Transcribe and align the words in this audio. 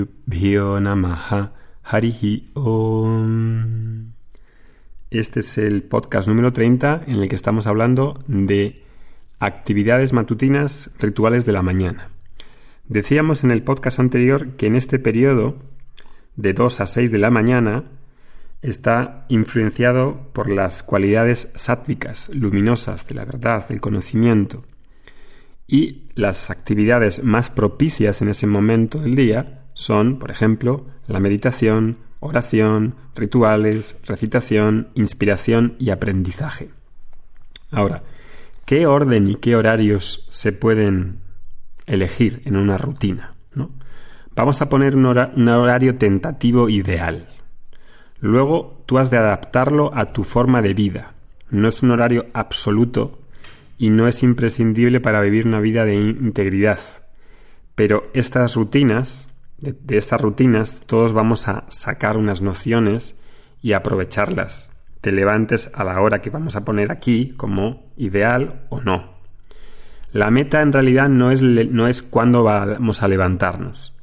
Gurubhyo 0.00 0.80
Namaha 0.80 1.52
Harihi 1.82 2.50
Om. 2.54 4.12
Este 5.10 5.40
es 5.40 5.58
el 5.58 5.82
podcast 5.82 6.26
número 6.28 6.52
30 6.52 7.04
en 7.06 7.16
el 7.16 7.28
que 7.28 7.34
estamos 7.34 7.66
hablando 7.66 8.22
de 8.26 8.82
actividades 9.40 10.12
matutinas 10.12 10.90
rituales 10.98 11.44
de 11.44 11.52
la 11.52 11.60
mañana. 11.62 12.10
Decíamos 12.88 13.44
en 13.44 13.50
el 13.50 13.62
podcast 13.62 13.98
anterior 14.00 14.52
que 14.52 14.66
en 14.66 14.76
este 14.76 14.98
periodo 14.98 15.56
de 16.36 16.54
2 16.54 16.80
a 16.80 16.86
6 16.86 17.12
de 17.12 17.18
la 17.18 17.30
mañana 17.30 17.84
está 18.62 19.26
influenciado 19.28 20.30
por 20.32 20.50
las 20.50 20.82
cualidades 20.82 21.50
sáttvicas, 21.56 22.30
luminosas 22.30 23.06
de 23.06 23.14
la 23.16 23.26
verdad, 23.26 23.68
del 23.68 23.80
conocimiento. 23.82 24.64
Y 25.66 26.08
las 26.14 26.50
actividades 26.50 27.22
más 27.22 27.50
propicias 27.50 28.22
en 28.22 28.28
ese 28.28 28.46
momento 28.46 28.98
del 29.00 29.14
día 29.14 29.59
son, 29.80 30.18
por 30.18 30.30
ejemplo, 30.30 30.84
la 31.06 31.20
meditación, 31.20 31.96
oración, 32.20 32.96
rituales, 33.16 33.96
recitación, 34.04 34.88
inspiración 34.94 35.74
y 35.78 35.88
aprendizaje. 35.88 36.68
Ahora, 37.70 38.02
¿qué 38.66 38.86
orden 38.86 39.26
y 39.26 39.36
qué 39.36 39.56
horarios 39.56 40.26
se 40.28 40.52
pueden 40.52 41.20
elegir 41.86 42.42
en 42.44 42.56
una 42.56 42.76
rutina? 42.76 43.36
Vamos 44.36 44.60
a 44.60 44.68
poner 44.68 44.96
un, 44.96 45.06
un 45.06 45.48
horario 45.48 45.96
tentativo 45.96 46.68
ideal. 46.68 47.28
Luego 48.20 48.82
tú 48.84 48.98
has 48.98 49.10
de 49.10 49.16
adaptarlo 49.16 49.92
a 49.94 50.12
tu 50.12 50.24
forma 50.24 50.60
de 50.60 50.74
vida. 50.74 51.14
No 51.48 51.68
es 51.68 51.82
un 51.82 51.90
horario 51.90 52.26
absoluto 52.34 53.18
y 53.78 53.88
no 53.88 54.08
es 54.08 54.22
imprescindible 54.22 55.00
para 55.00 55.22
vivir 55.22 55.46
una 55.46 55.60
vida 55.60 55.86
de 55.86 55.94
integridad. 55.94 56.80
Pero 57.74 58.10
estas 58.12 58.56
rutinas, 58.56 59.29
de, 59.60 59.96
estas 59.96 60.20
rutinas, 60.20 60.82
todos 60.86 61.12
vamos 61.12 61.48
a 61.48 61.64
sacar 61.68 62.16
unas 62.16 62.40
nociones 62.40 63.16
y 63.62 63.72
aprovecharlas. 63.72 64.72
Te 65.00 65.12
levantes 65.12 65.70
a 65.74 65.84
la 65.84 66.00
hora 66.00 66.20
que 66.20 66.30
vamos 66.30 66.56
a 66.56 66.64
poner 66.64 66.90
aquí 66.92 67.34
como 67.36 67.90
ideal 67.96 68.66
o 68.68 68.80
no. 68.80 69.14
La 70.12 70.30
meta 70.30 70.60
en 70.62 70.72
realidad 70.72 71.08
no 71.08 71.30
es, 71.30 71.42
no 71.42 71.86
es 71.86 72.02
cuándo 72.02 72.42
vamos 72.42 73.02
a 73.02 73.08
levantarnos, 73.08 73.94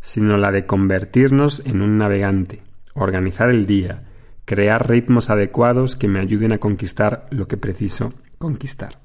sino 0.00 0.38
la 0.38 0.52
de 0.52 0.66
convertirnos 0.66 1.62
en 1.64 1.82
un 1.82 1.98
navegante 1.98 2.62
organizar 2.96 3.50
el 3.50 3.66
día, 3.66 4.02
crear 4.44 4.88
ritmos 4.88 5.30
adecuados 5.30 5.96
que 5.96 6.08
me 6.08 6.18
ayuden 6.18 6.52
a 6.52 6.58
conquistar 6.58 7.26
lo 7.30 7.46
que 7.46 7.56
preciso 7.56 8.14
conquistar. 8.38 8.98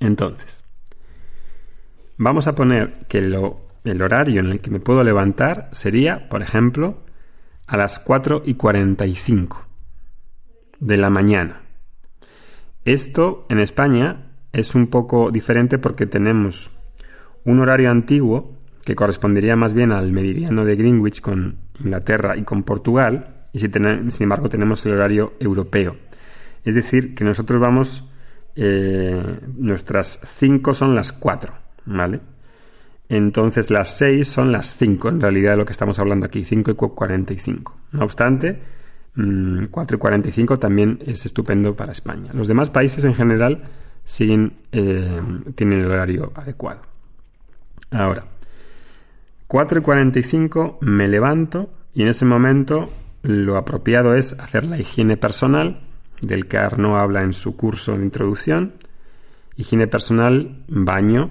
Entonces, 0.00 0.64
vamos 2.16 2.46
a 2.46 2.54
poner 2.54 3.06
que 3.06 3.20
el 3.84 4.02
horario 4.02 4.40
en 4.40 4.46
el 4.46 4.60
que 4.60 4.70
me 4.70 4.80
puedo 4.80 5.04
levantar 5.04 5.68
sería, 5.72 6.28
por 6.28 6.42
ejemplo, 6.42 7.04
a 7.66 7.76
las 7.76 7.98
4 7.98 8.42
y 8.44 8.54
45 8.54 9.66
de 10.80 10.96
la 10.96 11.10
mañana. 11.10 11.62
Esto 12.84 13.46
en 13.48 13.60
España 13.60 14.32
es 14.52 14.74
un 14.74 14.88
poco 14.88 15.30
diferente 15.30 15.78
porque 15.78 16.06
tenemos 16.06 16.70
un 17.44 17.60
horario 17.60 17.90
antiguo 17.90 18.58
que 18.84 18.94
correspondería 18.94 19.56
más 19.56 19.72
bien 19.72 19.92
al 19.92 20.12
meridiano 20.12 20.64
de 20.64 20.76
Greenwich 20.76 21.20
con 21.20 21.58
Inglaterra 21.80 22.36
y 22.36 22.42
con 22.42 22.62
Portugal, 22.62 23.46
y 23.52 23.60
sin 23.60 24.10
embargo 24.20 24.48
tenemos 24.48 24.84
el 24.84 24.92
horario 24.92 25.34
europeo. 25.40 25.96
Es 26.64 26.74
decir, 26.74 27.14
que 27.14 27.24
nosotros 27.24 27.60
vamos, 27.60 28.10
eh, 28.56 29.40
nuestras 29.56 30.20
5 30.38 30.74
son 30.74 30.94
las 30.94 31.12
4, 31.12 31.54
¿vale? 31.86 32.20
Entonces 33.08 33.70
las 33.70 33.96
6 33.96 34.26
son 34.26 34.52
las 34.52 34.76
5, 34.76 35.08
en 35.08 35.20
realidad 35.20 35.52
de 35.52 35.56
lo 35.58 35.64
que 35.64 35.72
estamos 35.72 35.98
hablando 35.98 36.26
aquí, 36.26 36.44
5 36.44 36.70
y 36.70 36.74
45. 36.74 37.76
No 37.92 38.04
obstante, 38.04 38.60
4 39.14 39.22
mm, 39.22 39.64
y 39.64 39.98
45 39.98 40.58
también 40.58 40.98
es 41.06 41.26
estupendo 41.26 41.76
para 41.76 41.92
España. 41.92 42.30
Los 42.32 42.48
demás 42.48 42.70
países 42.70 43.04
en 43.04 43.14
general 43.14 43.62
siguen, 44.04 44.54
eh, 44.72 45.20
tienen 45.54 45.80
el 45.80 45.86
horario 45.86 46.32
adecuado. 46.34 46.82
Ahora, 47.90 48.24
4 49.46 49.78
y 49.78 49.82
45 49.82 50.78
me 50.80 51.06
levanto 51.06 51.70
y 51.94 52.02
en 52.02 52.08
ese 52.08 52.24
momento 52.24 52.90
lo 53.22 53.56
apropiado 53.56 54.14
es 54.14 54.32
hacer 54.38 54.66
la 54.66 54.78
higiene 54.78 55.16
personal, 55.16 55.80
del 56.20 56.46
que 56.46 56.58
Arno 56.58 56.98
habla 56.98 57.22
en 57.22 57.34
su 57.34 57.56
curso 57.56 57.96
de 57.96 58.04
introducción. 58.04 58.74
Higiene 59.56 59.86
personal, 59.86 60.64
baño, 60.68 61.30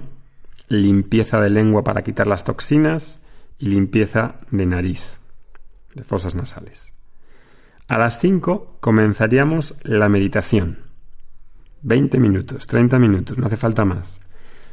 limpieza 0.68 1.40
de 1.40 1.50
lengua 1.50 1.84
para 1.84 2.02
quitar 2.02 2.26
las 2.26 2.44
toxinas 2.44 3.20
y 3.58 3.68
limpieza 3.68 4.36
de 4.50 4.66
nariz, 4.66 5.18
de 5.94 6.04
fosas 6.04 6.34
nasales. 6.34 6.92
A 7.86 7.98
las 7.98 8.18
5 8.18 8.78
comenzaríamos 8.80 9.76
la 9.82 10.08
meditación. 10.08 10.78
20 11.82 12.18
minutos, 12.18 12.66
30 12.66 12.98
minutos, 12.98 13.36
no 13.36 13.46
hace 13.46 13.58
falta 13.58 13.84
más. 13.84 14.20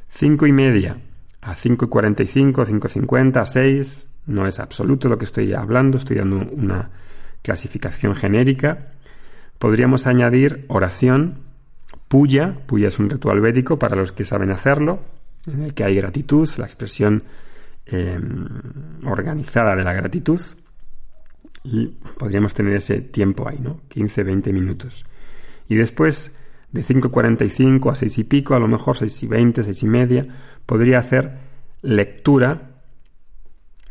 5 0.09 0.47
y 0.47 0.51
media, 0.53 0.97
a 1.41 1.55
5.45, 1.55 2.53
5.50, 2.65 3.45
6. 3.45 4.07
No 4.27 4.47
es 4.47 4.59
absoluto 4.59 5.09
lo 5.09 5.17
que 5.17 5.25
estoy 5.25 5.53
hablando, 5.53 5.97
estoy 5.97 6.17
dando 6.17 6.37
una 6.37 6.91
clasificación 7.41 8.15
genérica. 8.15 8.93
Podríamos 9.57 10.07
añadir 10.07 10.65
oración, 10.69 11.39
puya. 12.07 12.59
Puya 12.67 12.87
es 12.87 12.99
un 12.99 13.09
ritual 13.09 13.41
védico 13.41 13.79
para 13.79 13.95
los 13.95 14.11
que 14.11 14.25
saben 14.25 14.51
hacerlo, 14.51 15.01
en 15.47 15.63
el 15.63 15.73
que 15.73 15.83
hay 15.83 15.95
gratitud, 15.95 16.47
la 16.57 16.65
expresión 16.65 17.23
em, 17.85 18.47
organizada 19.05 19.75
de 19.75 19.83
la 19.83 19.93
gratitud. 19.93 20.39
Y 21.63 21.87
podríamos 22.17 22.53
tener 22.53 22.73
ese 22.73 23.01
tiempo 23.01 23.47
ahí, 23.47 23.59
¿no? 23.59 23.81
15, 23.89 24.23
20 24.23 24.53
minutos. 24.53 25.05
Y 25.67 25.75
después 25.75 26.33
de 26.71 26.83
5.45 26.83 27.91
a 27.91 27.95
6 27.95 28.17
y 28.17 28.23
pico, 28.23 28.55
a 28.55 28.59
lo 28.59 28.67
mejor 28.67 28.97
6 28.97 29.23
y 29.23 29.27
20, 29.27 29.63
6 29.63 29.83
y 29.83 29.87
media, 29.87 30.27
podría 30.65 30.99
hacer 30.99 31.37
lectura 31.81 32.71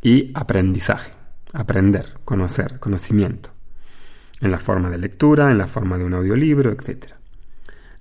y 0.02 0.32
aprendizaje. 0.34 1.12
Aprender, 1.52 2.18
conocer, 2.24 2.78
conocimiento. 2.78 3.50
En 4.40 4.50
la 4.50 4.58
forma 4.58 4.88
de 4.90 4.98
lectura, 4.98 5.50
en 5.50 5.58
la 5.58 5.66
forma 5.66 5.98
de 5.98 6.04
un 6.04 6.14
audiolibro, 6.14 6.72
etc. 6.72 7.12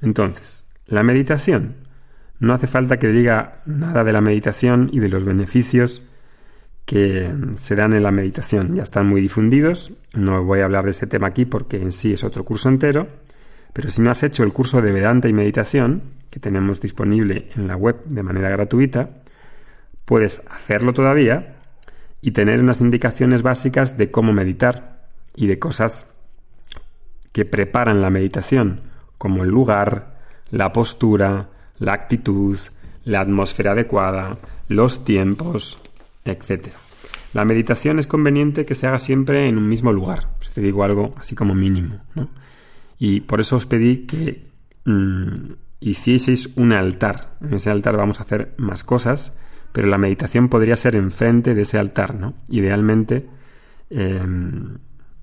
Entonces, 0.01 0.65
la 0.85 1.03
meditación. 1.03 1.88
No 2.39 2.53
hace 2.53 2.67
falta 2.67 2.97
que 2.99 3.09
diga 3.09 3.61
nada 3.65 4.03
de 4.03 4.13
la 4.13 4.21
meditación 4.21 4.89
y 4.93 4.99
de 4.99 5.09
los 5.09 5.25
beneficios 5.25 6.03
que 6.85 7.31
se 7.57 7.75
dan 7.75 7.93
en 7.93 8.03
la 8.03 8.11
meditación. 8.11 8.75
Ya 8.75 8.83
están 8.83 9.07
muy 9.07 9.21
difundidos. 9.21 9.91
No 10.15 10.43
voy 10.43 10.61
a 10.61 10.65
hablar 10.65 10.85
de 10.85 10.91
ese 10.91 11.05
tema 11.05 11.27
aquí 11.27 11.45
porque 11.45 11.77
en 11.77 11.91
sí 11.91 12.13
es 12.13 12.23
otro 12.23 12.45
curso 12.45 12.69
entero. 12.69 13.07
Pero 13.73 13.89
si 13.89 14.01
no 14.01 14.09
has 14.09 14.23
hecho 14.23 14.43
el 14.43 14.53
curso 14.53 14.81
de 14.81 14.91
Vedanta 14.91 15.27
y 15.27 15.33
Meditación, 15.33 16.01
que 16.29 16.39
tenemos 16.39 16.81
disponible 16.81 17.49
en 17.55 17.67
la 17.67 17.75
web 17.75 18.03
de 18.05 18.23
manera 18.23 18.49
gratuita, 18.49 19.09
puedes 20.05 20.41
hacerlo 20.49 20.93
todavía 20.93 21.57
y 22.21 22.31
tener 22.31 22.59
unas 22.59 22.81
indicaciones 22.81 23.41
básicas 23.41 23.97
de 23.97 24.11
cómo 24.11 24.33
meditar 24.33 25.07
y 25.35 25.47
de 25.47 25.59
cosas 25.59 26.07
que 27.31 27.45
preparan 27.45 28.01
la 28.01 28.09
meditación, 28.09 28.81
como 29.17 29.43
el 29.43 29.49
lugar, 29.49 30.19
la 30.49 30.73
postura, 30.73 31.49
la 31.79 31.93
actitud, 31.93 32.57
la 33.05 33.21
atmósfera 33.21 33.71
adecuada, 33.71 34.37
los 34.67 35.03
tiempos, 35.03 35.79
etc. 36.25 36.67
La 37.33 37.45
meditación 37.45 37.99
es 37.99 38.07
conveniente 38.07 38.65
que 38.65 38.75
se 38.75 38.87
haga 38.87 38.99
siempre 38.99 39.47
en 39.47 39.57
un 39.57 39.67
mismo 39.67 39.91
lugar, 39.91 40.29
si 40.41 40.53
te 40.53 40.61
digo 40.61 40.83
algo 40.83 41.13
así 41.17 41.35
como 41.35 41.55
mínimo. 41.55 42.01
¿no? 42.15 42.29
Y 42.97 43.21
por 43.21 43.39
eso 43.39 43.55
os 43.55 43.65
pedí 43.65 44.05
que 44.05 44.47
mm, 44.85 45.51
hicieseis 45.79 46.51
un 46.55 46.73
altar. 46.73 47.37
En 47.41 47.53
ese 47.53 47.69
altar 47.69 47.97
vamos 47.97 48.19
a 48.19 48.23
hacer 48.23 48.53
más 48.57 48.83
cosas, 48.83 49.33
pero 49.71 49.87
la 49.87 49.97
meditación 49.97 50.49
podría 50.49 50.75
ser 50.75 50.95
enfrente 50.95 51.53
de 51.53 51.61
ese 51.61 51.77
altar, 51.77 52.15
¿no? 52.15 52.33
Idealmente, 52.49 53.27
em, 53.89 54.77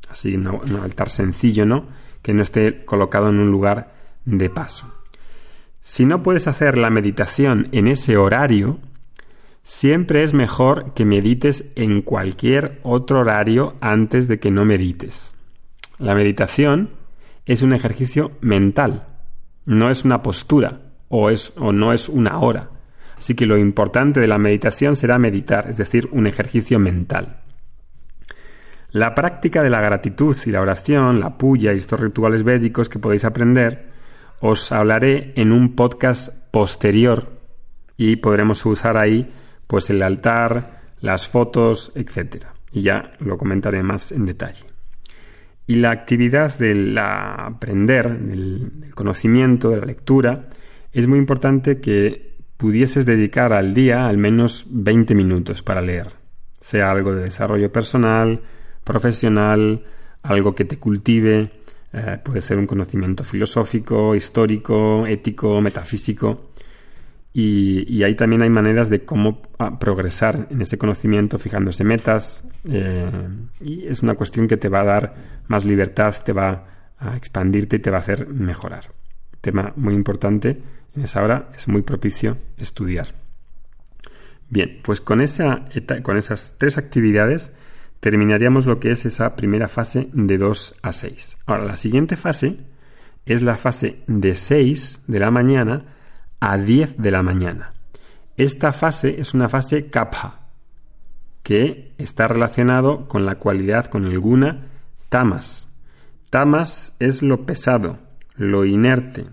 así, 0.08 0.36
un 0.36 0.46
altar 0.82 1.10
sencillo, 1.10 1.66
¿no? 1.66 1.86
Que 2.22 2.32
no 2.32 2.42
esté 2.42 2.84
colocado 2.84 3.28
en 3.28 3.38
un 3.40 3.50
lugar 3.50 3.94
de 4.24 4.48
paso. 4.50 4.92
Si 5.88 6.04
no 6.04 6.20
puedes 6.20 6.48
hacer 6.48 6.78
la 6.78 6.90
meditación 6.90 7.68
en 7.70 7.86
ese 7.86 8.16
horario, 8.16 8.80
siempre 9.62 10.24
es 10.24 10.34
mejor 10.34 10.94
que 10.94 11.04
medites 11.04 11.66
en 11.76 12.02
cualquier 12.02 12.80
otro 12.82 13.20
horario 13.20 13.76
antes 13.80 14.26
de 14.26 14.40
que 14.40 14.50
no 14.50 14.64
medites. 14.64 15.36
La 15.98 16.16
meditación 16.16 16.90
es 17.44 17.62
un 17.62 17.72
ejercicio 17.72 18.32
mental, 18.40 19.06
no 19.64 19.88
es 19.88 20.04
una 20.04 20.24
postura 20.24 20.80
o, 21.06 21.30
es, 21.30 21.52
o 21.56 21.70
no 21.70 21.92
es 21.92 22.08
una 22.08 22.40
hora. 22.40 22.70
Así 23.16 23.36
que 23.36 23.46
lo 23.46 23.56
importante 23.56 24.18
de 24.18 24.26
la 24.26 24.38
meditación 24.38 24.96
será 24.96 25.20
meditar, 25.20 25.70
es 25.70 25.76
decir, 25.76 26.08
un 26.10 26.26
ejercicio 26.26 26.80
mental. 26.80 27.42
La 28.90 29.14
práctica 29.14 29.62
de 29.62 29.70
la 29.70 29.80
gratitud 29.80 30.36
y 30.46 30.50
la 30.50 30.62
oración, 30.62 31.20
la 31.20 31.38
puya 31.38 31.72
y 31.72 31.78
estos 31.78 32.00
rituales 32.00 32.42
védicos 32.42 32.88
que 32.88 32.98
podéis 32.98 33.24
aprender, 33.24 33.94
os 34.40 34.72
hablaré 34.72 35.32
en 35.36 35.52
un 35.52 35.74
podcast 35.74 36.32
posterior 36.50 37.38
y 37.96 38.16
podremos 38.16 38.64
usar 38.66 38.96
ahí 38.96 39.32
pues 39.66 39.90
el 39.90 40.02
altar, 40.02 40.80
las 41.00 41.28
fotos, 41.28 41.92
etc. 41.94 42.46
Y 42.72 42.82
ya 42.82 43.12
lo 43.18 43.38
comentaré 43.38 43.82
más 43.82 44.12
en 44.12 44.26
detalle. 44.26 44.64
Y 45.66 45.76
la 45.76 45.90
actividad 45.90 46.56
del 46.58 46.96
aprender, 46.96 48.18
del 48.20 48.92
conocimiento, 48.94 49.70
de 49.70 49.78
la 49.78 49.86
lectura, 49.86 50.48
es 50.92 51.06
muy 51.06 51.18
importante 51.18 51.80
que 51.80 52.36
pudieses 52.56 53.04
dedicar 53.04 53.52
al 53.52 53.74
día 53.74 54.06
al 54.06 54.16
menos 54.16 54.66
20 54.70 55.14
minutos 55.14 55.62
para 55.62 55.82
leer, 55.82 56.12
sea 56.60 56.90
algo 56.90 57.14
de 57.14 57.24
desarrollo 57.24 57.70
personal, 57.72 58.40
profesional, 58.84 59.84
algo 60.22 60.54
que 60.54 60.64
te 60.64 60.78
cultive, 60.78 61.50
eh, 61.96 62.18
puede 62.22 62.42
ser 62.42 62.58
un 62.58 62.66
conocimiento 62.66 63.24
filosófico, 63.24 64.14
histórico, 64.14 65.06
ético, 65.06 65.62
metafísico. 65.62 66.50
Y, 67.32 68.02
ahí 68.02 68.14
también 68.14 68.42
hay 68.42 68.50
maneras 68.50 68.90
de 68.90 69.04
cómo 69.04 69.42
ah, 69.58 69.78
progresar 69.78 70.46
en 70.50 70.60
ese 70.60 70.76
conocimiento, 70.76 71.38
fijándose 71.38 71.84
metas. 71.84 72.44
Eh, 72.68 73.10
y 73.62 73.86
es 73.86 74.02
una 74.02 74.14
cuestión 74.14 74.46
que 74.46 74.58
te 74.58 74.68
va 74.68 74.80
a 74.80 74.84
dar 74.84 75.14
más 75.48 75.64
libertad, 75.64 76.14
te 76.22 76.34
va 76.34 76.66
a 76.98 77.16
expandirte 77.16 77.76
y 77.76 77.78
te 77.78 77.90
va 77.90 77.96
a 77.96 78.00
hacer 78.00 78.28
mejorar. 78.28 78.92
Tema 79.40 79.72
muy 79.76 79.94
importante 79.94 80.60
en 80.94 81.02
esa 81.02 81.22
hora 81.22 81.50
es 81.54 81.66
muy 81.66 81.80
propicio 81.80 82.36
estudiar. 82.58 83.14
Bien, 84.50 84.80
pues 84.82 85.00
con, 85.00 85.22
esa, 85.22 85.64
con 86.02 86.18
esas 86.18 86.56
tres 86.58 86.76
actividades 86.76 87.52
terminaríamos 88.00 88.66
lo 88.66 88.80
que 88.80 88.90
es 88.90 89.06
esa 89.06 89.36
primera 89.36 89.68
fase 89.68 90.08
de 90.12 90.38
2 90.38 90.76
a 90.82 90.92
6. 90.92 91.38
Ahora, 91.46 91.64
la 91.64 91.76
siguiente 91.76 92.16
fase 92.16 92.58
es 93.24 93.42
la 93.42 93.56
fase 93.56 94.02
de 94.06 94.34
6 94.34 95.00
de 95.06 95.18
la 95.18 95.30
mañana 95.30 95.84
a 96.40 96.56
10 96.58 96.98
de 96.98 97.10
la 97.10 97.22
mañana. 97.22 97.72
Esta 98.36 98.72
fase 98.72 99.20
es 99.20 99.34
una 99.34 99.48
fase 99.48 99.86
kapha, 99.86 100.40
que 101.42 101.94
está 101.98 102.28
relacionado 102.28 103.08
con 103.08 103.24
la 103.24 103.36
cualidad, 103.36 103.86
con 103.86 104.04
el 104.04 104.18
guna 104.18 104.66
tamas. 105.08 105.68
Tamas 106.30 106.96
es 106.98 107.22
lo 107.22 107.46
pesado, 107.46 107.98
lo 108.36 108.64
inerte, 108.64 109.26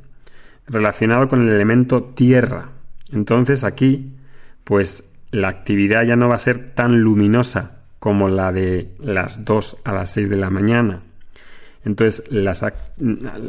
relacionado 0.68 1.28
con 1.28 1.42
el 1.42 1.50
elemento 1.50 2.04
tierra. 2.04 2.70
Entonces 3.12 3.64
aquí, 3.64 4.16
pues 4.64 5.04
la 5.32 5.50
actividad 5.50 6.04
ya 6.04 6.16
no 6.16 6.30
va 6.30 6.36
a 6.36 6.40
ser 6.40 6.74
tan 6.74 7.02
luminosa 7.02 7.83
como 8.04 8.28
la 8.28 8.52
de 8.52 8.98
las 9.00 9.46
2 9.46 9.78
a 9.86 9.94
las 9.94 10.12
6 10.12 10.30
de 10.30 10.36
la 10.36 10.50
mañana. 10.50 11.04
Entonces, 11.86 12.22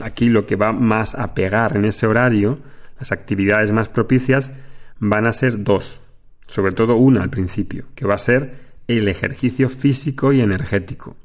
aquí 0.00 0.28
lo 0.28 0.46
que 0.46 0.54
va 0.54 0.72
más 0.72 1.16
a 1.16 1.34
pegar 1.34 1.76
en 1.76 1.84
ese 1.84 2.06
horario, 2.06 2.60
las 3.00 3.10
actividades 3.10 3.72
más 3.72 3.88
propicias, 3.88 4.52
van 5.00 5.26
a 5.26 5.32
ser 5.32 5.64
dos, 5.64 6.02
sobre 6.46 6.70
todo 6.70 6.94
una 6.94 7.20
al 7.20 7.30
principio, 7.30 7.86
que 7.96 8.06
va 8.06 8.14
a 8.14 8.18
ser 8.18 8.54
el 8.86 9.08
ejercicio 9.08 9.68
físico 9.68 10.32
y 10.32 10.40
energético. 10.40 11.16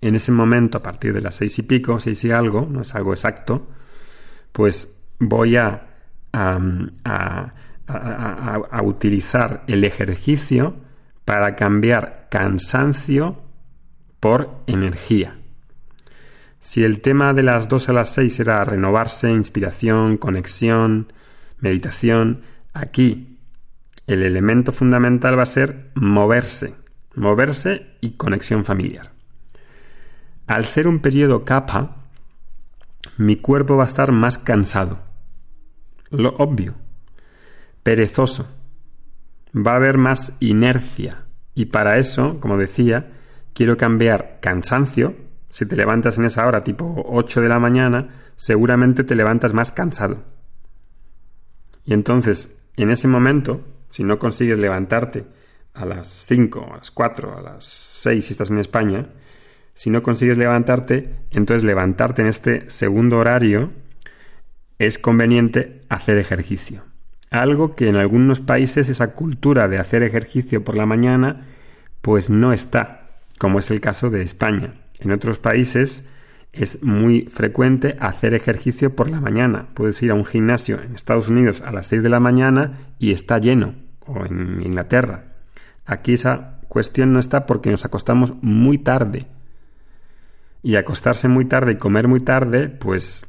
En 0.00 0.14
ese 0.14 0.32
momento, 0.32 0.78
a 0.78 0.82
partir 0.82 1.12
de 1.12 1.20
las 1.20 1.34
seis 1.34 1.58
y 1.58 1.64
pico, 1.64 2.00
seis 2.00 2.24
y 2.24 2.30
algo, 2.30 2.66
no 2.70 2.80
es 2.80 2.94
algo 2.94 3.12
exacto, 3.12 3.68
pues 4.52 4.88
voy 5.18 5.56
a, 5.56 5.86
a, 6.32 7.52
utilizar 8.82 9.64
el 9.66 9.84
ejercicio 9.84 10.87
para 11.28 11.56
cambiar 11.56 12.28
cansancio 12.30 13.42
por 14.18 14.62
energía. 14.66 15.36
Si 16.58 16.82
el 16.82 17.02
tema 17.02 17.34
de 17.34 17.42
las 17.42 17.68
2 17.68 17.90
a 17.90 17.92
las 17.92 18.14
6 18.14 18.40
era 18.40 18.64
renovarse, 18.64 19.30
inspiración, 19.30 20.16
conexión, 20.16 21.12
meditación, 21.58 22.40
aquí 22.72 23.38
el 24.06 24.22
elemento 24.22 24.72
fundamental 24.72 25.38
va 25.38 25.42
a 25.42 25.46
ser 25.46 25.90
moverse, 25.92 26.72
moverse 27.14 27.98
y 28.00 28.12
conexión 28.12 28.64
familiar. 28.64 29.12
Al 30.46 30.64
ser 30.64 30.88
un 30.88 31.00
periodo 31.00 31.44
capa, 31.44 32.06
mi 33.18 33.36
cuerpo 33.36 33.76
va 33.76 33.84
a 33.84 33.86
estar 33.86 34.12
más 34.12 34.38
cansado 34.38 35.06
lo 36.10 36.30
obvio. 36.36 36.74
Perezoso. 37.82 38.46
Va 39.54 39.72
a 39.72 39.76
haber 39.76 39.98
más 39.98 40.36
inercia. 40.40 41.24
Y 41.54 41.66
para 41.66 41.98
eso, 41.98 42.40
como 42.40 42.56
decía, 42.56 43.12
quiero 43.52 43.76
cambiar 43.76 44.38
cansancio. 44.40 45.16
Si 45.48 45.66
te 45.66 45.76
levantas 45.76 46.18
en 46.18 46.24
esa 46.24 46.46
hora, 46.46 46.62
tipo 46.62 47.02
8 47.06 47.40
de 47.40 47.48
la 47.48 47.58
mañana, 47.58 48.08
seguramente 48.36 49.04
te 49.04 49.14
levantas 49.14 49.54
más 49.54 49.72
cansado. 49.72 50.22
Y 51.84 51.94
entonces, 51.94 52.54
en 52.76 52.90
ese 52.90 53.08
momento, 53.08 53.64
si 53.88 54.04
no 54.04 54.18
consigues 54.18 54.58
levantarte 54.58 55.26
a 55.74 55.86
las 55.86 56.26
5, 56.28 56.70
a 56.72 56.76
las 56.76 56.90
4, 56.90 57.38
a 57.38 57.40
las 57.40 57.64
6 57.64 58.24
si 58.24 58.32
estás 58.32 58.50
en 58.50 58.58
España, 58.58 59.08
si 59.74 59.90
no 59.90 60.02
consigues 60.02 60.36
levantarte, 60.36 61.14
entonces 61.30 61.64
levantarte 61.64 62.22
en 62.22 62.28
este 62.28 62.68
segundo 62.68 63.18
horario 63.18 63.72
es 64.78 64.98
conveniente 64.98 65.80
hacer 65.88 66.18
ejercicio. 66.18 66.87
Algo 67.30 67.74
que 67.74 67.88
en 67.88 67.96
algunos 67.96 68.40
países 68.40 68.88
esa 68.88 69.12
cultura 69.12 69.68
de 69.68 69.78
hacer 69.78 70.02
ejercicio 70.02 70.64
por 70.64 70.76
la 70.76 70.86
mañana 70.86 71.44
pues 72.00 72.30
no 72.30 72.52
está, 72.52 73.10
como 73.38 73.58
es 73.58 73.70
el 73.70 73.80
caso 73.80 74.08
de 74.10 74.22
España. 74.22 74.74
En 75.00 75.10
otros 75.10 75.38
países 75.38 76.04
es 76.52 76.82
muy 76.82 77.22
frecuente 77.22 77.96
hacer 78.00 78.34
ejercicio 78.34 78.96
por 78.96 79.10
la 79.10 79.20
mañana. 79.20 79.66
Puedes 79.74 80.02
ir 80.02 80.10
a 80.10 80.14
un 80.14 80.24
gimnasio 80.24 80.80
en 80.82 80.94
Estados 80.94 81.28
Unidos 81.28 81.60
a 81.60 81.70
las 81.70 81.86
6 81.88 82.02
de 82.02 82.08
la 82.08 82.20
mañana 82.20 82.78
y 82.98 83.12
está 83.12 83.38
lleno, 83.38 83.74
o 84.06 84.24
en 84.24 84.62
Inglaterra. 84.62 85.24
Aquí 85.84 86.14
esa 86.14 86.60
cuestión 86.68 87.12
no 87.12 87.20
está 87.20 87.46
porque 87.46 87.70
nos 87.70 87.84
acostamos 87.84 88.34
muy 88.42 88.78
tarde. 88.78 89.26
Y 90.62 90.76
acostarse 90.76 91.28
muy 91.28 91.44
tarde 91.44 91.72
y 91.72 91.76
comer 91.76 92.08
muy 92.08 92.20
tarde, 92.20 92.68
pues 92.68 93.26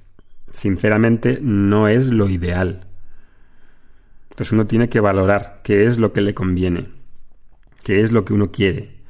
sinceramente 0.49 1.39
no 1.41 1.87
es 1.87 2.09
lo 2.09 2.27
ideal. 2.27 2.88
Entonces 4.39 4.53
uno 4.53 4.67
tiene 4.67 4.87
que 4.87 5.01
valorar 5.01 5.59
qué 5.65 5.85
es 5.85 5.99
lo 5.99 6.13
que 6.13 6.21
le 6.21 6.33
conviene, 6.33 6.87
qué 7.83 7.99
es 7.99 8.13
lo 8.13 8.23
que 8.23 8.31
uno 8.31 8.53
quiere. 8.53 9.01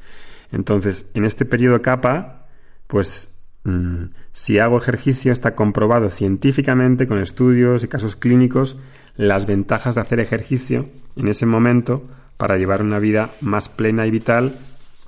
Entonces, 0.51 1.11
en 1.13 1.23
este 1.23 1.45
periodo 1.45 1.83
capa, 1.83 2.47
pues 2.87 3.37
mm, 3.63 4.05
si 4.33 4.57
hago 4.57 4.79
ejercicio 4.79 5.31
está 5.31 5.53
comprobado 5.53 6.09
científicamente 6.09 7.05
con 7.05 7.19
estudios 7.19 7.83
y 7.83 7.87
casos 7.87 8.15
clínicos 8.15 8.77
las 9.17 9.45
ventajas 9.45 9.93
de 9.93 10.01
hacer 10.01 10.19
ejercicio 10.19 10.89
en 11.15 11.27
ese 11.27 11.45
momento 11.45 12.09
para 12.37 12.57
llevar 12.57 12.81
una 12.81 12.97
vida 12.97 13.29
más 13.39 13.69
plena 13.69 14.07
y 14.07 14.09
vital 14.09 14.57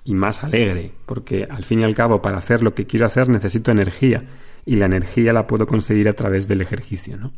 y 0.03 0.13
más 0.13 0.43
alegre, 0.43 0.91
porque 1.07 1.47
al 1.49 1.63
fin 1.63 1.79
y 1.79 1.83
al 1.83 1.95
cabo 1.95 2.21
para 2.21 2.37
hacer 2.37 2.61
lo 2.61 2.75
que 2.75 2.85
quiero 2.85 3.07
hacer 3.07 3.27
necesito 3.27 3.71
energía 3.71 4.23
y 4.67 4.75
la 4.75 4.85
energía 4.85 5.33
la 5.33 5.47
puedo 5.47 5.65
conseguir 5.65 6.07
a 6.09 6.13
través 6.13 6.47
del 6.47 6.61
ejercicio. 6.61 7.17
¿no? 7.17 7.33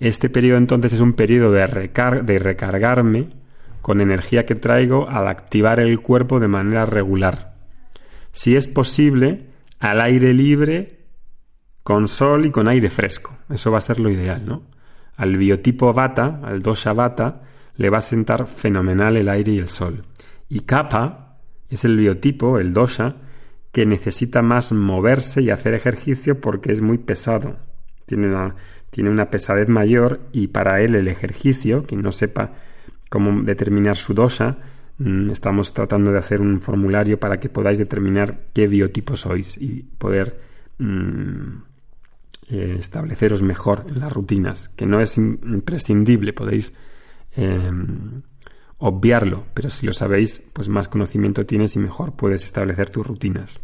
Este 0.00 0.28
periodo 0.28 0.58
entonces 0.58 0.92
es 0.92 1.00
un 1.00 1.14
periodo 1.14 1.52
de, 1.52 1.90
de 2.24 2.38
recargarme 2.38 3.30
con 3.80 4.00
energía 4.00 4.46
que 4.46 4.54
traigo 4.54 5.08
al 5.08 5.28
activar 5.28 5.80
el 5.80 6.00
cuerpo 6.00 6.40
de 6.40 6.48
manera 6.48 6.86
regular. 6.86 7.54
Si 8.32 8.56
es 8.56 8.66
posible, 8.66 9.50
al 9.78 10.00
aire 10.00 10.32
libre, 10.32 11.04
con 11.82 12.08
sol 12.08 12.46
y 12.46 12.50
con 12.50 12.66
aire 12.66 12.90
fresco. 12.90 13.36
Eso 13.50 13.70
va 13.70 13.78
a 13.78 13.82
ser 13.82 14.00
lo 14.00 14.10
ideal, 14.10 14.46
¿no? 14.46 14.62
Al 15.16 15.36
biotipo 15.36 15.92
Vata, 15.92 16.40
al 16.42 16.62
dosha 16.62 16.92
Vata, 16.92 17.42
le 17.76 17.90
va 17.90 17.98
a 17.98 18.00
sentar 18.00 18.46
fenomenal 18.46 19.16
el 19.16 19.28
aire 19.28 19.52
y 19.52 19.58
el 19.58 19.68
sol. 19.68 20.04
Y 20.48 20.60
Kapha 20.60 21.36
es 21.68 21.84
el 21.84 21.96
biotipo, 21.96 22.58
el 22.58 22.72
dosha, 22.72 23.16
que 23.70 23.86
necesita 23.86 24.40
más 24.40 24.72
moverse 24.72 25.42
y 25.42 25.50
hacer 25.50 25.74
ejercicio 25.74 26.40
porque 26.40 26.72
es 26.72 26.80
muy 26.80 26.98
pesado. 26.98 27.58
Tiene 28.06 28.28
una, 28.28 28.54
tiene 28.90 29.10
una 29.10 29.30
pesadez 29.30 29.68
mayor 29.68 30.20
y 30.32 30.48
para 30.48 30.80
él 30.80 30.94
el 30.94 31.08
ejercicio, 31.08 31.84
quien 31.84 32.02
no 32.02 32.12
sepa 32.12 32.52
cómo 33.08 33.42
determinar 33.42 33.96
su 33.96 34.14
dosa, 34.14 34.58
mm, 34.98 35.30
estamos 35.30 35.72
tratando 35.72 36.12
de 36.12 36.18
hacer 36.18 36.40
un 36.40 36.60
formulario 36.60 37.18
para 37.18 37.38
que 37.40 37.48
podáis 37.48 37.78
determinar 37.78 38.46
qué 38.52 38.66
biotipo 38.66 39.16
sois 39.16 39.56
y 39.56 39.82
poder 39.98 40.40
mm, 40.78 41.62
eh, 42.50 42.76
estableceros 42.78 43.42
mejor 43.42 43.86
en 43.88 44.00
las 44.00 44.12
rutinas, 44.12 44.68
que 44.76 44.84
no 44.84 45.00
es 45.00 45.16
imprescindible, 45.16 46.32
podéis 46.34 46.74
em, 47.36 48.22
obviarlo, 48.78 49.46
pero 49.54 49.70
si 49.70 49.86
lo 49.86 49.92
sabéis, 49.92 50.42
pues 50.52 50.68
más 50.68 50.88
conocimiento 50.88 51.46
tienes 51.46 51.74
y 51.74 51.78
mejor 51.78 52.16
puedes 52.16 52.44
establecer 52.44 52.90
tus 52.90 53.06
rutinas. 53.06 53.60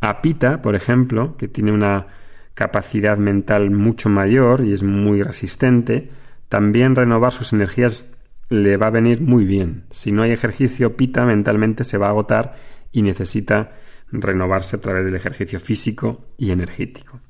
Apita, 0.00 0.60
por 0.60 0.74
ejemplo, 0.74 1.36
que 1.36 1.48
tiene 1.48 1.72
una 1.72 2.08
capacidad 2.58 3.16
mental 3.18 3.70
mucho 3.70 4.08
mayor 4.08 4.64
y 4.64 4.72
es 4.72 4.82
muy 4.82 5.22
resistente, 5.22 6.10
también 6.48 6.96
renovar 6.96 7.32
sus 7.32 7.52
energías 7.52 8.08
le 8.48 8.76
va 8.76 8.88
a 8.88 8.90
venir 8.90 9.20
muy 9.20 9.44
bien. 9.44 9.84
Si 9.90 10.10
no 10.10 10.22
hay 10.22 10.32
ejercicio, 10.32 10.96
Pita 10.96 11.24
mentalmente 11.24 11.84
se 11.84 11.98
va 11.98 12.08
a 12.08 12.10
agotar 12.10 12.56
y 12.90 13.02
necesita 13.02 13.76
renovarse 14.10 14.76
a 14.76 14.80
través 14.80 15.04
del 15.04 15.14
ejercicio 15.14 15.60
físico 15.60 16.26
y 16.36 16.50
energético. 16.50 17.20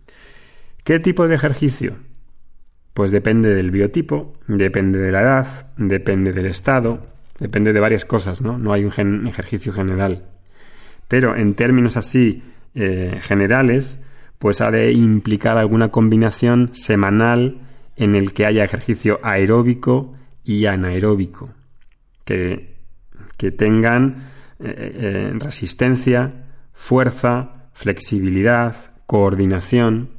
¿Qué 0.83 0.99
tipo 0.99 1.29
de 1.29 1.35
ejercicio? 1.35 1.97
Pues 2.95 3.11
depende 3.11 3.55
del 3.55 3.71
biotipo, 3.71 4.33
depende 4.47 4.99
de 4.99 5.13
la 5.13 5.21
edad, 5.21 5.73
depende 5.77 6.33
del 6.33 6.47
estado 6.47 7.19
Depende 7.39 7.73
de 7.73 7.81
varias 7.81 8.05
cosas, 8.05 8.43
¿no? 8.43 8.59
No 8.59 8.73
hay 8.73 8.85
un, 8.85 9.27
ejercicio 9.29 9.73
general. 9.73 10.23
Pero 11.07 11.37
en 11.37 11.55
términos 11.55 11.97
así 11.97 12.43
eh, 12.75 13.19
generales, 13.23 14.01
pues 14.39 14.61
ha 14.61 14.71
de 14.71 14.93
implicar 14.93 15.59
alguna 15.59 15.91
combinación 15.91 16.71
semanal 16.75 17.61
en 17.97 18.15
el 18.15 18.33
que 18.33 18.47
haya 18.47 18.65
ejercicio 18.65 19.19
aeróbico 19.23 20.15
y 20.45 20.67
anaeróbico, 20.67 21.51
que, 22.25 22.77
que 23.37 23.51
tengan 23.51 24.31
eh, 24.61 24.93
eh, 24.95 25.33
resistencia, 25.35 26.47
fuerza, 26.73 27.71
flexibilidad, 27.75 28.77
coordinación. 29.07 30.11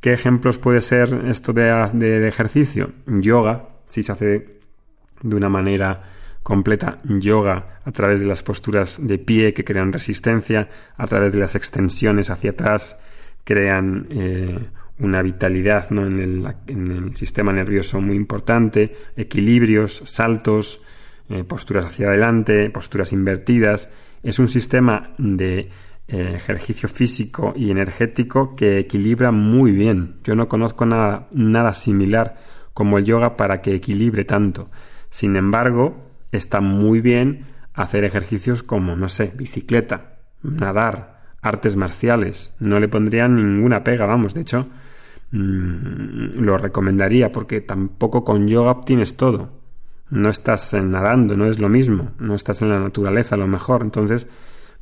¿Qué 0.00 0.12
ejemplos 0.12 0.58
puede 0.58 0.80
ser 0.80 1.24
esto 1.26 1.52
de, 1.52 2.26
ejercicio? 2.26 2.92
Yoga, 3.06 3.68
si 3.86 4.02
se 4.02 4.12
hace 4.12 4.60
de 5.22 5.36
una 5.36 5.48
manera 5.48 6.04
completa 6.42 7.00
yoga 7.04 7.80
a 7.84 7.92
través 7.92 8.20
de 8.20 8.26
las 8.26 8.42
posturas 8.42 8.98
de 9.06 9.18
pie 9.18 9.52
que 9.52 9.64
crean 9.64 9.92
resistencia, 9.92 10.68
a 10.96 11.06
través 11.06 11.32
de 11.32 11.40
las 11.40 11.54
extensiones 11.54 12.30
hacia 12.30 12.52
atrás 12.52 12.96
crean 13.50 14.06
eh, 14.10 14.60
una 15.00 15.22
vitalidad 15.22 15.90
¿no? 15.90 16.06
en, 16.06 16.20
el, 16.20 16.54
en, 16.68 16.86
el, 16.92 17.16
sistema 17.16 17.52
nervioso 17.52 18.00
muy 18.00 18.14
importante, 18.14 18.94
equilibrios, 19.16 20.02
saltos, 20.04 20.82
eh, 21.28 21.42
posturas 21.42 21.86
hacia 21.86 22.06
adelante, 22.06 22.70
posturas 22.70 23.12
invertidas. 23.12 23.88
Es 24.22 24.38
un 24.38 24.46
sistema 24.46 25.14
de 25.18 25.68
eh, 26.06 26.32
ejercicio 26.36 26.88
físico 26.88 27.52
y 27.56 27.72
energético 27.72 28.54
que 28.54 28.78
equilibra 28.78 29.32
muy 29.32 29.72
bien. 29.72 30.20
Yo 30.22 30.36
no 30.36 30.46
conozco 30.46 30.86
nada, 30.86 31.26
nada 31.32 31.72
similar 31.72 32.36
como 32.72 32.98
el 32.98 33.04
yoga 33.04 33.36
para 33.36 33.60
que 33.60 33.74
equilibre 33.74 34.24
tanto. 34.24 34.70
Sin 35.10 35.34
embargo, 35.34 36.12
está 36.30 36.60
muy 36.60 37.00
bien 37.00 37.46
hacer 37.74 38.04
ejercicios 38.04 38.62
como, 38.62 38.94
no 38.94 39.08
sé, 39.08 39.32
bicicleta, 39.34 40.20
nadar, 40.40 41.19
artes 41.42 41.76
marciales. 41.76 42.52
No 42.58 42.80
le 42.80 42.88
pondría 42.88 43.28
ninguna 43.28 43.84
pega, 43.84 44.06
vamos, 44.06 44.34
de 44.34 44.40
hecho, 44.42 44.66
mm, 45.32 46.40
lo 46.40 46.58
recomendaría 46.58 47.32
porque 47.32 47.60
tampoco 47.60 48.24
con 48.24 48.48
yoga 48.48 48.72
obtienes 48.72 49.16
todo 49.16 49.60
no 50.10 50.28
estás 50.28 50.74
nadando, 50.74 51.36
no 51.36 51.46
es 51.46 51.58
lo 51.58 51.68
mismo, 51.68 52.10
no 52.18 52.34
estás 52.34 52.62
en 52.62 52.68
la 52.68 52.80
naturaleza 52.80 53.36
a 53.36 53.38
lo 53.38 53.46
mejor, 53.46 53.82
entonces 53.82 54.26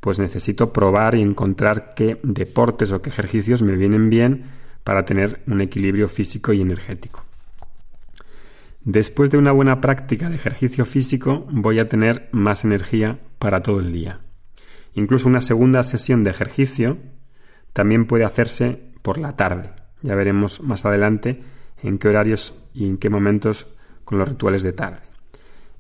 pues 0.01 0.19
necesito 0.19 0.73
probar 0.73 1.15
y 1.15 1.23
encontrar 1.23 1.95
qué 1.95 2.19
deportes 2.23 2.93
o 2.93 3.03
qué 3.03 3.11
ejercicios 3.11 3.63
me 3.63 3.77
vienen 3.77 4.11
bien 4.11 4.45
para 4.85 5.05
tener 5.05 5.43
un 5.47 5.61
equilibrio 5.61 6.09
físico 6.09 6.53
y 6.53 6.61
energético. 6.61 7.25
Después 8.85 9.31
de 9.31 9.39
una 9.39 9.53
buena 9.53 9.81
práctica 9.81 10.31
de 10.31 10.37
ejercicio 10.37 10.87
físico 10.87 11.47
voy 11.51 11.79
a 11.79 11.89
tener 11.89 12.29
más 12.33 12.65
energía 12.65 13.19
para 13.39 13.63
todo 13.63 13.81
el 13.81 13.93
día. 13.93 14.21
Incluso 14.95 15.29
una 15.29 15.41
segunda 15.41 15.83
sesión 15.83 16.25
de 16.25 16.31
ejercicio 16.31 16.99
también 17.73 18.07
puede 18.07 18.25
hacerse 18.25 18.83
por 19.03 19.19
la 19.19 19.37
tarde. 19.37 19.71
Ya 20.03 20.15
veremos 20.15 20.61
más 20.63 20.85
adelante 20.85 21.43
en 21.83 21.99
qué 21.99 22.09
horarios 22.09 22.55
y 22.75 22.87
en 22.87 22.99
qué 22.99 23.11
momentos 23.11 23.69
con 24.05 24.19
los 24.19 24.29
rituales 24.29 24.63
de 24.63 24.73
tarde. 24.73 25.01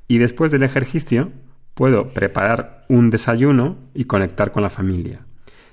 Y 0.07 0.19
después 0.19 0.51
del 0.51 0.63
ejercicio 0.63 1.33
puedo 1.75 2.13
preparar 2.13 2.85
un 2.89 3.11
desayuno 3.11 3.77
y 3.95 4.05
conectar 4.05 4.53
con 4.53 4.63
la 4.63 4.71
familia. 4.71 5.27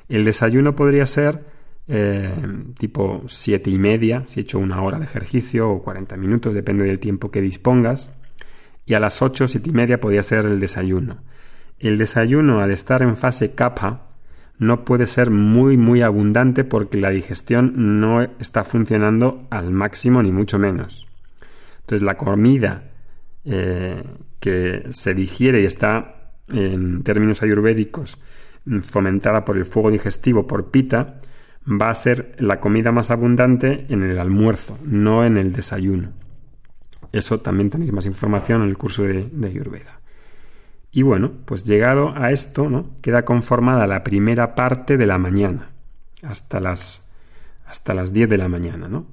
El 0.07 0.23
desayuno 0.23 0.75
podría 0.75 1.05
ser 1.05 1.43
eh, 1.87 2.33
tipo 2.77 3.23
siete 3.27 3.69
y 3.69 3.77
media, 3.77 4.23
si 4.25 4.39
he 4.39 4.43
hecho 4.43 4.59
una 4.59 4.81
hora 4.81 4.99
de 4.99 5.05
ejercicio 5.05 5.69
o 5.69 5.81
40 5.81 6.17
minutos, 6.17 6.53
depende 6.53 6.85
del 6.85 6.99
tiempo 6.99 7.31
que 7.31 7.41
dispongas. 7.41 8.13
Y 8.85 8.93
a 8.93 8.99
las 8.99 9.21
8, 9.21 9.47
siete 9.47 9.69
y 9.69 9.73
media 9.73 9.99
podría 9.99 10.21
ser 10.21 10.45
el 10.45 10.59
desayuno. 10.59 11.17
El 11.79 11.97
desayuno, 11.97 12.61
al 12.61 12.71
estar 12.71 13.01
en 13.01 13.17
fase 13.17 13.53
capa, 13.53 14.07
no 14.57 14.85
puede 14.85 15.07
ser 15.07 15.31
muy 15.31 15.77
muy 15.77 16.01
abundante 16.01 16.63
porque 16.63 16.97
la 16.97 17.09
digestión 17.09 17.73
no 18.01 18.21
está 18.21 18.63
funcionando 18.63 19.47
al 19.49 19.71
máximo 19.71 20.23
ni 20.23 20.31
mucho 20.31 20.57
menos. 20.57 21.07
Entonces 21.81 22.01
la 22.01 22.17
comida 22.17 22.91
eh, 23.43 24.01
que 24.39 24.85
se 24.89 25.13
digiere 25.13 25.61
y 25.61 25.65
está 25.65 26.31
en 26.47 27.03
términos 27.03 27.43
ayurvédicos 27.43 28.17
fomentada 28.83 29.45
por 29.45 29.57
el 29.57 29.65
fuego 29.65 29.91
digestivo 29.91 30.47
por 30.47 30.71
pita, 30.71 31.19
va 31.67 31.89
a 31.89 31.95
ser 31.95 32.35
la 32.39 32.59
comida 32.59 32.91
más 32.91 33.11
abundante 33.11 33.85
en 33.89 34.03
el 34.03 34.17
almuerzo, 34.19 34.77
no 34.83 35.23
en 35.23 35.37
el 35.37 35.51
desayuno. 35.51 36.11
Eso 37.11 37.39
también 37.39 37.69
tenéis 37.69 37.91
más 37.91 38.05
información 38.05 38.63
en 38.63 38.69
el 38.69 38.77
curso 38.77 39.03
de, 39.03 39.29
de 39.31 39.47
Ayurveda. 39.47 40.01
Y 40.95 41.01
bueno, 41.01 41.33
pues 41.43 41.65
llegado 41.65 42.13
a 42.15 42.31
esto, 42.31 42.69
¿no? 42.69 42.85
Queda 43.01 43.25
conformada 43.25 43.85
la 43.85 44.05
primera 44.05 44.55
parte 44.55 44.95
de 44.95 45.05
la 45.05 45.17
mañana, 45.17 45.71
hasta 46.23 46.61
las, 46.61 47.03
hasta 47.67 47.93
las 47.93 48.13
10 48.13 48.29
de 48.29 48.37
la 48.37 48.47
mañana, 48.47 48.87
¿no? 48.87 49.05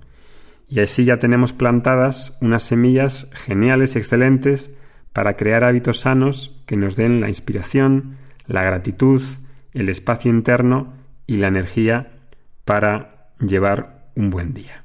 Y 0.68 0.78
así 0.78 1.04
ya 1.04 1.18
tenemos 1.18 1.52
plantadas 1.52 2.38
unas 2.40 2.62
semillas 2.62 3.28
geniales 3.32 3.96
y 3.96 3.98
excelentes 3.98 4.70
para 5.12 5.36
crear 5.36 5.64
hábitos 5.64 5.98
sanos 5.98 6.56
que 6.66 6.76
nos 6.76 6.94
den 6.94 7.20
la 7.20 7.26
inspiración, 7.26 8.16
la 8.46 8.62
gratitud, 8.62 9.20
el 9.72 9.88
espacio 9.88 10.30
interno 10.30 10.92
y 11.26 11.38
la 11.38 11.48
energía 11.48 12.12
para 12.64 13.32
llevar 13.40 14.12
un 14.14 14.30
buen 14.30 14.54
día. 14.54 14.84